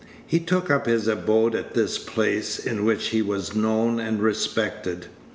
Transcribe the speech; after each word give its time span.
He 0.25 0.39
took 0.39 0.71
up 0.71 0.87
his 0.87 1.07
abode 1.07 1.53
at 1.53 1.75
this 1.75 1.99
place, 1.99 2.57
in 2.57 2.85
which 2.85 3.09
he 3.09 3.21
was 3.21 3.53
known 3.55 3.99
and 3.99 4.19
respected. 4.19 5.05